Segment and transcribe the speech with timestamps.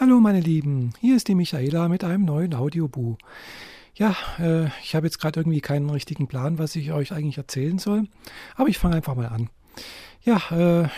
[0.00, 3.16] Hallo meine Lieben, hier ist die Michaela mit einem neuen Audiobu.
[3.96, 7.80] Ja, äh, ich habe jetzt gerade irgendwie keinen richtigen Plan, was ich euch eigentlich erzählen
[7.80, 8.04] soll,
[8.54, 9.50] aber ich fange einfach mal an.
[10.22, 10.88] Ja, äh,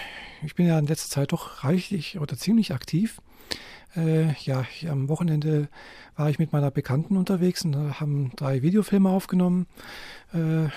[0.45, 3.23] ich bin ja in letzter Zeit doch reichlich oder ziemlich aktiv.
[3.97, 5.69] Äh, ja, ich, am Wochenende
[6.17, 9.67] war ich mit meiner Bekannten unterwegs und haben drei Videofilme aufgenommen.
[10.35, 10.69] Äh,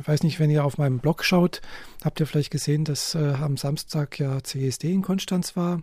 [0.00, 1.60] ich weiß nicht, wenn ihr auf meinem Blog schaut,
[2.04, 5.82] habt ihr vielleicht gesehen, dass äh, am Samstag ja CSD in Konstanz war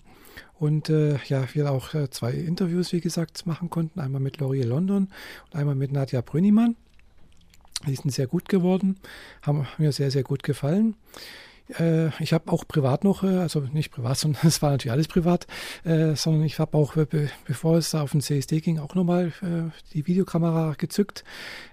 [0.59, 3.99] und äh, ja, wir auch äh, zwei Interviews, wie gesagt, machen konnten.
[3.99, 5.09] Einmal mit Laurier London
[5.45, 6.75] und einmal mit Nadja Brünnimann.
[7.85, 8.97] Die sind sehr gut geworden,
[9.41, 10.95] haben mir sehr, sehr gut gefallen.
[11.79, 15.07] Äh, ich habe auch privat noch, äh, also nicht privat, sondern es war natürlich alles
[15.07, 15.47] privat,
[15.83, 19.31] äh, sondern ich habe auch, be bevor es auf den CSD ging, auch nochmal
[19.93, 21.23] die Videokamera gezückt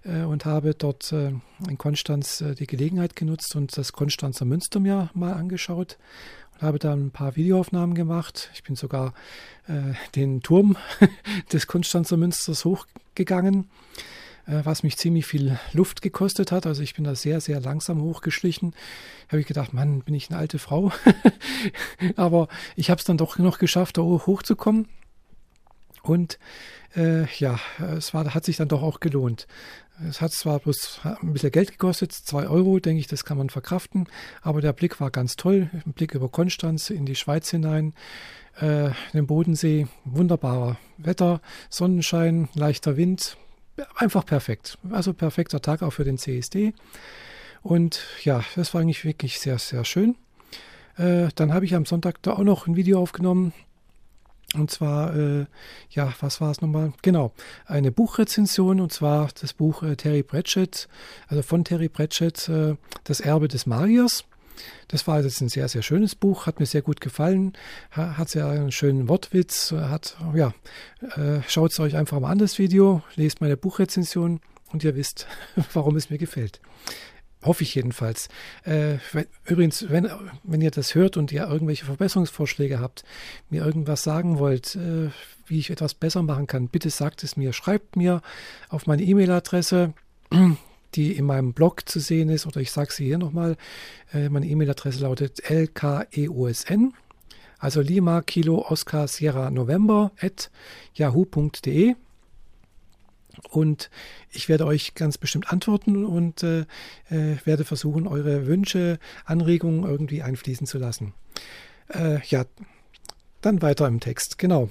[0.04, 5.98] und habe dort in Konstanz die Gelegenheit genutzt und das Konstanzer Münster mir mal angeschaut
[6.54, 8.50] und habe da ein paar Videoaufnahmen gemacht.
[8.54, 9.14] Ich bin sogar
[10.14, 10.77] den Turm
[11.52, 13.69] des Konstanzer Münsters hochgegangen
[14.46, 16.66] was mich ziemlich viel Luft gekostet hat.
[16.66, 18.74] Also ich bin da sehr, sehr langsam hochgeschlichen.
[19.28, 20.92] Habe ich gedacht, Mann, bin ich eine alte Frau.
[22.16, 24.88] Aber ich habe es dann doch noch geschafft, da hochzukommen.
[26.02, 26.38] Und
[26.97, 27.58] äh, ja,
[27.97, 29.47] es war, hat sich dann doch auch gelohnt.
[30.08, 33.50] Es hat zwar bloß ein bisschen Geld gekostet, zwei Euro, denke ich, das kann man
[33.50, 34.08] verkraften,
[34.41, 35.69] aber der Blick war ganz toll.
[35.72, 37.92] Ein Blick über Konstanz in die Schweiz hinein,
[38.60, 43.36] äh, den Bodensee, wunderbarer Wetter, Sonnenschein, leichter Wind,
[43.97, 44.78] einfach perfekt.
[44.91, 46.73] Also perfekter Tag auch für den CSD.
[47.62, 50.17] Und ja, das war eigentlich wirklich sehr, sehr schön.
[50.97, 53.53] Äh, dann habe ich am Sonntag da auch noch ein Video aufgenommen.
[54.55, 55.47] Und zwar, äh,
[55.91, 56.92] ja, was war es nochmal?
[57.03, 57.33] Genau,
[57.67, 60.89] eine Buchrezension und zwar das Buch äh, Terry Pratchett,
[61.28, 64.25] also von Terry Pratchett, äh, Das Erbe des Magiers.
[64.89, 67.53] Das war jetzt ein sehr, sehr schönes Buch, hat mir sehr gut gefallen,
[67.91, 70.53] hat sehr einen schönen Wortwitz, hat, ja,
[71.16, 74.41] äh, schaut es euch einfach mal an, das Video, lest meine Buchrezension
[74.72, 75.27] und ihr wisst,
[75.72, 76.61] warum es mir gefällt.
[77.43, 78.28] Hoffe ich jedenfalls.
[78.65, 80.10] Äh, wenn, übrigens, wenn,
[80.43, 83.03] wenn ihr das hört und ihr irgendwelche Verbesserungsvorschläge habt,
[83.48, 85.09] mir irgendwas sagen wollt, äh,
[85.47, 87.54] wie ich etwas besser machen kann, bitte sagt es mir.
[87.54, 88.21] Schreibt mir
[88.69, 89.94] auf meine E-Mail-Adresse
[90.95, 93.56] die in meinem Blog zu sehen ist, oder ich sage sie hier nochmal.
[94.12, 96.95] Äh, meine E-Mail-Adresse lautet lkeosn,
[97.59, 100.51] also Lima Kilo Oscar Sierra November at
[100.95, 101.95] yahoo.de.
[103.49, 103.91] Und
[104.31, 106.61] ich werde euch ganz bestimmt antworten und äh,
[107.11, 111.15] äh, werde versuchen, eure Wünsche, Anregungen irgendwie einfließen zu lassen.
[111.89, 112.45] Äh, ja,
[113.41, 114.39] dann weiter im Text.
[114.39, 114.69] Genau.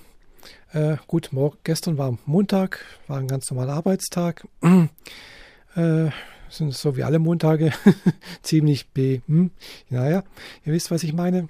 [0.72, 4.48] Äh, gut, morgen, gestern war Montag, war ein ganz normaler Arbeitstag.
[5.76, 6.10] Äh,
[6.50, 7.72] sind so wie alle Montage
[8.42, 9.22] ziemlich B.
[9.28, 9.52] Hm.
[9.90, 10.24] Naja,
[10.66, 11.48] ihr wisst, was ich meine.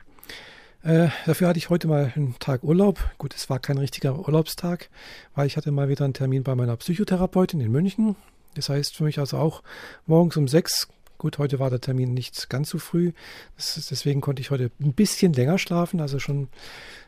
[0.83, 2.99] Äh, dafür hatte ich heute mal einen Tag Urlaub.
[3.17, 4.89] Gut, es war kein richtiger Urlaubstag,
[5.35, 8.15] weil ich hatte mal wieder einen Termin bei meiner Psychotherapeutin in München.
[8.55, 9.61] Das heißt für mich also auch
[10.05, 10.87] morgens um sechs.
[11.19, 13.11] Gut, heute war der Termin nicht ganz so früh.
[13.57, 16.47] Ist, deswegen konnte ich heute ein bisschen länger schlafen, also schon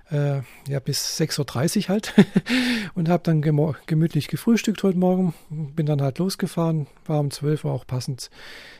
[0.09, 2.13] äh, ja, bis 6.30 Uhr halt
[2.93, 5.33] und habe dann gemütlich gefrühstückt heute Morgen.
[5.49, 8.29] Bin dann halt losgefahren, war um 12 Uhr auch passend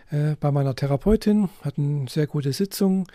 [0.09, 3.07] äh, bei meiner Therapeutin, hatten sehr gute Sitzung.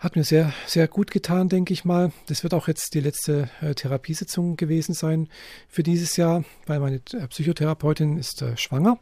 [0.00, 2.10] Hat mir sehr, sehr gut getan, denke ich mal.
[2.26, 5.28] Das wird auch jetzt die letzte äh, Therapiesitzung gewesen sein
[5.68, 8.98] für dieses Jahr, weil meine äh, Psychotherapeutin ist äh, schwanger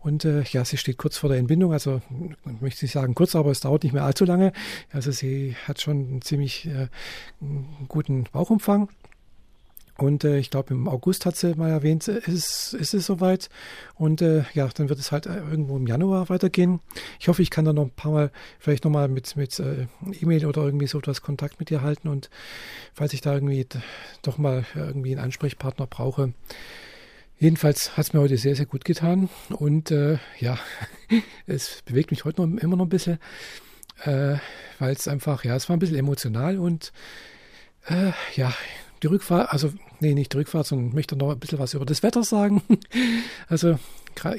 [0.00, 1.72] und äh, ja, sie steht kurz vor der Entbindung.
[1.72, 2.02] Also
[2.60, 4.52] möchte ich sagen kurz, aber es dauert nicht mehr allzu lange.
[4.90, 6.88] Also sie hat schon einen ziemlich äh,
[7.86, 8.88] guten Bauchumfang
[10.00, 13.50] und äh, ich glaube, im August hat sie mal erwähnt, ist, es, ist es soweit.
[13.94, 16.80] Und äh, ja, dann wird es halt äh, irgendwo im Januar weitergehen.
[17.18, 19.88] Ich hoffe, ich kann da noch ein paar Mal, vielleicht nochmal mit, mit äh,
[20.20, 22.08] E-Mail oder irgendwie so etwas Kontakt mit ihr halten.
[22.08, 22.30] Und
[22.94, 23.66] falls ich da irgendwie
[24.22, 26.32] doch mal irgendwie einen Ansprechpartner brauche.
[27.38, 29.28] Jedenfalls hat es mir heute sehr, sehr gut getan.
[29.50, 30.58] Und äh, ja,
[31.46, 33.18] es bewegt mich heute noch, immer noch ein bisschen,
[34.04, 34.36] äh,
[34.78, 36.92] weil es einfach, ja, es war ein bisschen emotional und
[38.36, 38.52] ja,
[39.02, 42.02] die Rückfahrt, also nee, nicht die Rückfahrt, sondern möchte noch ein bisschen was über das
[42.02, 42.62] Wetter sagen.
[43.48, 43.78] also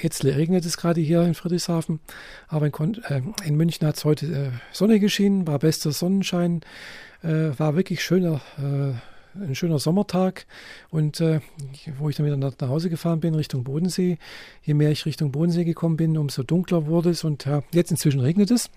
[0.02, 2.00] jetzt regnet es gerade hier in Friedrichshafen,
[2.48, 6.62] aber in, äh, in München hat es heute äh, Sonne geschienen, war bester Sonnenschein,
[7.24, 8.94] äh, war wirklich schöner, äh,
[9.40, 10.46] ein schöner Sommertag
[10.90, 11.40] und äh,
[11.98, 14.18] wo ich dann wieder nach, nach, Hause gefahren bin Richtung Bodensee,
[14.62, 18.52] je mehr ich Richtung Bodensee gekommen bin, umso dunkler wurde es und jetzt inzwischen regnet
[18.52, 18.70] es.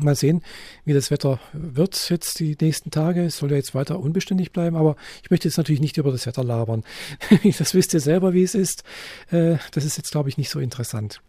[0.00, 0.42] Mal sehen,
[0.84, 3.24] wie das Wetter wird jetzt die nächsten Tage.
[3.24, 6.26] Es soll ja jetzt weiter unbeständig bleiben, aber ich möchte jetzt natürlich nicht über das
[6.26, 6.84] Wetter labern.
[7.58, 8.82] das wisst ihr selber, wie es ist.
[9.30, 11.20] Äh, das ist jetzt, glaube ich, nicht so interessant.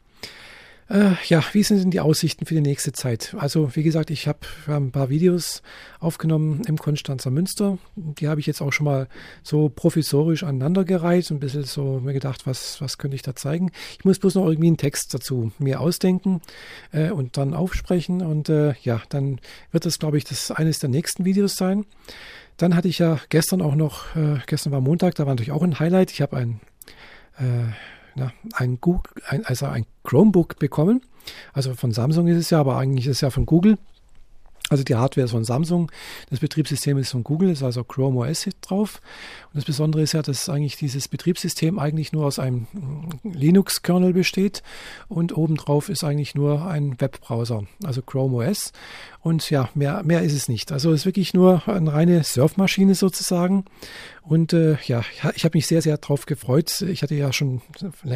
[0.87, 3.35] Äh, ja, wie sind denn die Aussichten für die nächste Zeit?
[3.39, 5.63] Also, wie gesagt, ich habe ein paar Videos
[5.99, 7.79] aufgenommen im Konstanzer Münster.
[7.95, 9.07] Die habe ich jetzt auch schon mal
[9.41, 13.71] so provisorisch aneinandergereiht und ein bisschen so mir gedacht, was, was könnte ich da zeigen.
[13.97, 16.41] Ich muss bloß noch irgendwie einen Text dazu mir ausdenken
[16.91, 18.21] äh, und dann aufsprechen.
[18.21, 19.39] Und äh, ja, dann
[19.71, 21.85] wird das, glaube ich, das eines der nächsten Videos sein.
[22.57, 25.63] Dann hatte ich ja gestern auch noch, äh, gestern war Montag, da war natürlich auch
[25.63, 26.11] ein Highlight.
[26.11, 26.61] Ich habe ein
[27.39, 27.73] äh,
[28.15, 31.01] na, ein, Google, ein, also ein Chromebook bekommen.
[31.53, 33.77] Also von Samsung ist es ja, aber eigentlich ist es ja von Google.
[34.69, 35.91] Also die Hardware ist von Samsung,
[36.31, 39.00] das Betriebssystem ist von Google, ist also Chrome OS drauf.
[39.47, 42.65] Und das Besondere ist ja, dass eigentlich dieses Betriebssystem eigentlich nur aus einem
[43.23, 44.63] Linux-Kernel besteht
[45.07, 48.71] und obendrauf ist eigentlich nur ein Webbrowser, also Chrome OS.
[49.21, 50.71] Und ja, mehr, mehr ist es nicht.
[50.71, 53.65] Also es ist wirklich nur eine reine Surfmaschine sozusagen.
[54.23, 55.03] Und äh, ja,
[55.35, 56.81] ich habe mich sehr, sehr darauf gefreut.
[56.81, 57.62] Ich hatte ja schon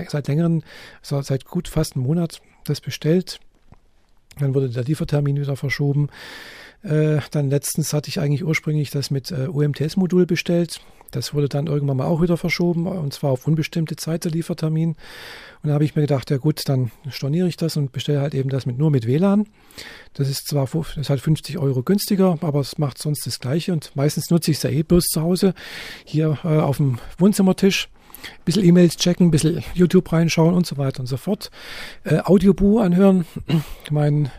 [0.07, 0.63] seit längerem,
[1.03, 3.39] seit gut fast einem Monat das bestellt
[4.39, 6.09] dann wurde der Liefertermin wieder verschoben.
[6.83, 10.79] Äh, dann letztens hatte ich eigentlich ursprünglich das mit äh, UMTS-Modul bestellt.
[11.11, 14.89] Das wurde dann irgendwann mal auch wieder verschoben und zwar auf unbestimmte Zeit der Liefertermin.
[15.61, 18.33] Und da habe ich mir gedacht, ja gut, dann storniere ich das und bestelle halt
[18.33, 19.47] eben das mit nur mit WLAN.
[20.13, 23.73] Das ist zwar das ist halt 50 Euro günstiger, aber es macht sonst das Gleiche
[23.73, 25.53] und meistens nutze ich es ja eh bloß zu Hause
[26.05, 27.89] hier äh, auf dem Wohnzimmertisch
[28.23, 31.51] ein bisschen E-Mails checken, ein bisschen YouTube reinschauen und so weiter und so fort.
[32.03, 33.25] Äh, Audiobuch anhören,
[33.91, 34.31] mein,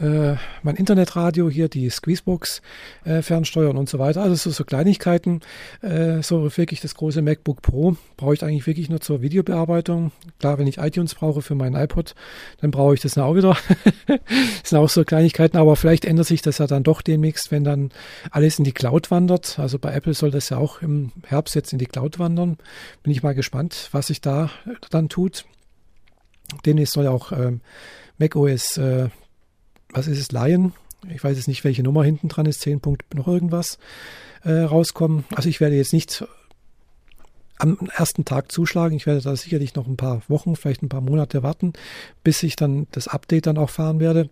[0.00, 2.62] äh, mein Internetradio hier, die Squeezebox
[3.04, 4.22] äh, fernsteuern und so weiter.
[4.22, 5.40] Also so, so Kleinigkeiten.
[5.82, 10.12] Äh, so wirklich das große MacBook Pro brauche ich eigentlich wirklich nur zur Videobearbeitung.
[10.38, 12.14] Klar, wenn ich iTunes brauche für meinen iPod,
[12.60, 13.56] dann brauche ich das auch wieder.
[14.06, 17.64] das sind auch so Kleinigkeiten, aber vielleicht ändert sich das ja dann doch demnächst, wenn
[17.64, 17.90] dann
[18.30, 19.58] alles in die Cloud wandert.
[19.58, 22.56] Also bei Apple soll das ja auch im Herbst jetzt in die Cloud wandern.
[23.02, 24.50] Bin ich mal gespannt, was sich da
[24.90, 25.44] dann tut.
[26.64, 27.60] Demnächst soll ja auch ähm,
[28.18, 29.08] macOS, äh,
[29.92, 30.72] was ist es, Lion?
[31.14, 33.78] Ich weiß jetzt nicht, welche Nummer hinten dran ist, 10 Punkt noch irgendwas,
[34.44, 35.24] äh, rauskommen.
[35.34, 36.24] Also ich werde jetzt nicht
[37.58, 38.96] am ersten Tag zuschlagen.
[38.96, 41.72] Ich werde da sicherlich noch ein paar Wochen, vielleicht ein paar Monate warten,
[42.22, 44.30] bis ich dann das Update dann auch fahren werde.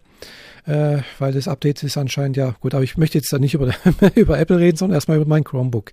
[0.65, 3.73] Äh, weil das Update ist anscheinend ja gut, aber ich möchte jetzt da nicht über,
[4.15, 5.93] über Apple reden, sondern erstmal über mein Chromebook.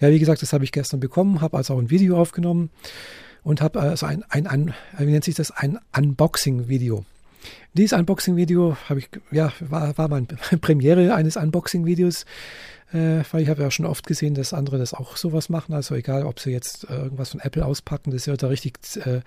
[0.00, 2.70] Ja, wie gesagt, das habe ich gestern bekommen, habe also auch ein Video aufgenommen
[3.42, 7.04] und habe also ein, ein, ein, wie nennt sich das, ein Unboxing-Video.
[7.74, 10.26] Dieses Unboxing-Video habe ich, ja, war, war meine
[10.60, 12.24] Premiere eines Unboxing-Videos
[12.92, 15.74] äh, weil ich habe ja schon oft gesehen, dass andere das auch sowas machen.
[15.74, 19.20] Also egal, ob sie jetzt äh, irgendwas von Apple auspacken, das wird da richtig äh,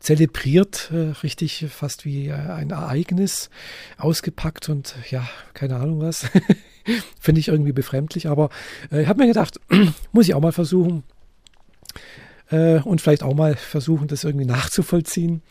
[0.00, 3.50] zelebriert, äh, richtig fast wie äh, ein Ereignis
[3.96, 6.26] ausgepackt und ja, keine Ahnung was.
[7.20, 8.50] Finde ich irgendwie befremdlich, aber
[8.92, 9.60] äh, ich habe mir gedacht,
[10.12, 11.02] muss ich auch mal versuchen
[12.50, 15.42] äh, und vielleicht auch mal versuchen, das irgendwie nachzuvollziehen.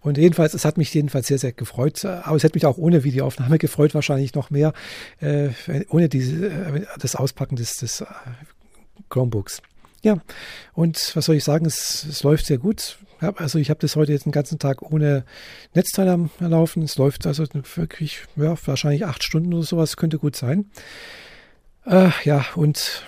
[0.00, 2.04] Und jedenfalls, es hat mich jedenfalls sehr, sehr gefreut.
[2.04, 4.72] Aber es hätte mich auch ohne Videoaufnahme gefreut, wahrscheinlich noch mehr,
[5.20, 5.50] äh,
[5.88, 8.06] ohne diese, äh, das Auspacken des, des äh,
[9.08, 9.62] Chromebooks.
[10.02, 10.18] Ja,
[10.74, 12.98] und was soll ich sagen, es, es läuft sehr gut.
[13.20, 15.24] Also ich habe das heute jetzt den ganzen Tag ohne
[15.74, 16.82] Netzteil am Laufen.
[16.82, 20.70] Es läuft also wirklich, ja, wahrscheinlich acht Stunden oder sowas, könnte gut sein.
[21.84, 23.04] Äh, ja, und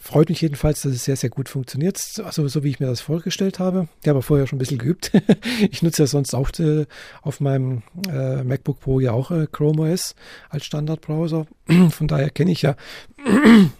[0.00, 1.98] freut mich jedenfalls, dass es sehr, sehr gut funktioniert.
[2.24, 3.88] Also so wie ich mir das vorgestellt habe.
[4.02, 5.12] Ich habe vorher schon ein bisschen geübt.
[5.70, 6.86] ich nutze ja sonst auch äh,
[7.22, 10.14] auf meinem äh, MacBook Pro ja auch äh, Chrome OS
[10.48, 11.46] als Standardbrowser.
[11.90, 12.76] Von daher kenne ich ja,
[13.26, 13.70] jetzt habe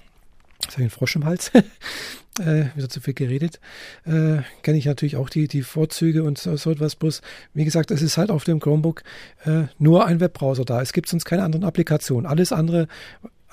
[0.62, 1.50] ich einen Frosch im Hals,
[2.40, 3.60] äh, wieder zu viel geredet,
[4.04, 6.96] äh, kenne ich natürlich auch die, die Vorzüge und so, so, etwas.
[6.96, 7.22] Bloß,
[7.54, 9.02] wie gesagt, es ist halt auf dem Chromebook
[9.44, 10.80] äh, nur ein Webbrowser da.
[10.80, 12.26] Es gibt sonst keine anderen Applikationen.
[12.26, 12.88] Alles andere,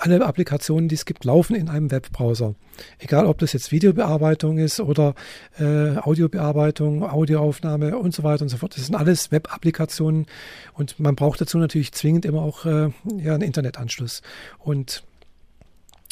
[0.03, 2.55] alle Applikationen, die es gibt, laufen in einem Webbrowser.
[2.99, 5.15] Egal, ob das jetzt Videobearbeitung ist oder
[5.57, 8.75] äh, Audiobearbeitung, Audioaufnahme und so weiter und so fort.
[8.75, 10.25] Das sind alles Web-Applikationen
[10.73, 14.21] und man braucht dazu natürlich zwingend immer auch äh, ja, einen Internetanschluss.
[14.59, 15.03] Und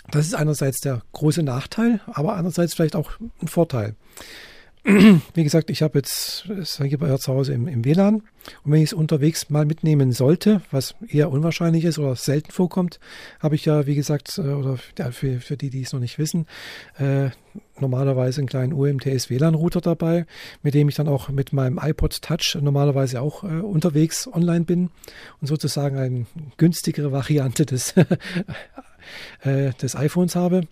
[0.10, 3.96] das ist einerseits der große Nachteil, aber andererseits vielleicht auch ein Vorteil.
[5.36, 8.16] Wie gesagt, ich habe jetzt, das hier bei zu Hause im, im WLAN.
[8.64, 13.00] Und wenn ich es unterwegs mal mitnehmen sollte, was eher unwahrscheinlich ist oder selten vorkommt,
[13.40, 14.80] habe ich ja, wie gesagt, äh, oder
[15.12, 16.48] für, für die, die es noch nicht wissen,
[16.98, 17.30] äh,
[17.80, 20.26] normalerweise einen kleinen UMTS WLAN-Router dabei,
[20.64, 24.90] mit dem ich dann auch mit meinem iPod Touch normalerweise auch äh, unterwegs online bin
[25.42, 26.26] und sozusagen eine
[26.58, 27.94] günstigere Variante des,
[29.44, 30.64] äh, des iPhones habe.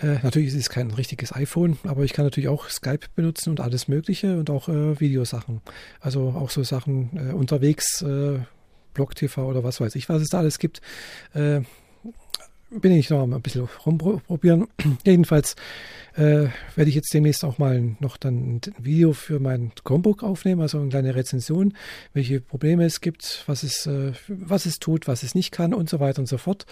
[0.00, 3.60] Äh, natürlich ist es kein richtiges iPhone, aber ich kann natürlich auch Skype benutzen und
[3.60, 5.60] alles Mögliche und auch äh, Videosachen.
[6.00, 8.38] Also auch so Sachen äh, unterwegs, äh,
[8.92, 10.80] Blog TV oder was weiß ich, was es da alles gibt.
[11.32, 11.60] Äh,
[12.70, 14.66] bin ich noch ein bisschen rumprobieren.
[15.04, 15.54] Jedenfalls
[16.16, 20.60] äh, werde ich jetzt demnächst auch mal noch dann ein Video für mein Chromebook aufnehmen,
[20.60, 21.74] also eine kleine Rezension,
[22.14, 25.88] welche Probleme es gibt, was es, äh, was es tut, was es nicht kann und
[25.88, 26.66] so weiter und so fort.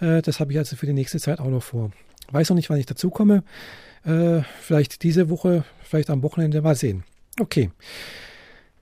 [0.00, 1.90] Das habe ich also für die nächste Zeit auch noch vor.
[2.30, 3.42] Weiß noch nicht, wann ich dazu komme.
[4.04, 7.04] Äh, vielleicht diese Woche, vielleicht am Wochenende mal sehen.
[7.40, 7.70] Okay.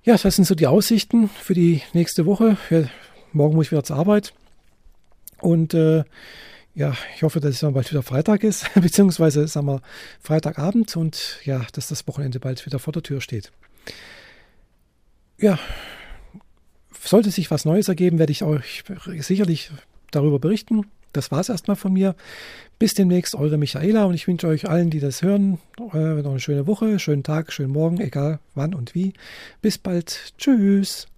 [0.03, 2.57] Ja, das sind so die Aussichten für die nächste Woche.
[2.71, 2.85] Ja,
[3.33, 4.35] morgen muss ich wieder zur Arbeit.
[5.41, 6.05] Und äh,
[6.75, 9.81] ja, ich hoffe, dass es dann bald wieder Freitag ist, beziehungsweise sagen wir
[10.21, 13.51] Freitagabend und ja, dass das Wochenende bald wieder vor der Tür steht.
[15.39, 15.59] Ja,
[17.03, 18.85] sollte sich was Neues ergeben, werde ich euch
[19.21, 19.71] sicherlich
[20.11, 20.87] darüber berichten.
[21.17, 22.15] Das war es erstmal von mir.
[22.79, 25.59] Bis demnächst, eure Michaela und ich wünsche euch allen, die das hören,
[25.95, 29.15] äh, noch eine schöne Woche, schönen Tag, schönen Morgen, egal wann und wie.
[29.63, 30.35] Bis bald.
[30.37, 31.09] Tschüss.